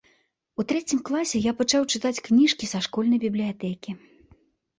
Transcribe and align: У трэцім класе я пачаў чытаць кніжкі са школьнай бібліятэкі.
У 0.61 0.63
трэцім 0.69 0.99
класе 1.09 1.41
я 1.49 1.53
пачаў 1.59 1.85
чытаць 1.93 2.23
кніжкі 2.29 2.71
са 2.73 2.79
школьнай 2.87 3.19
бібліятэкі. 3.27 3.97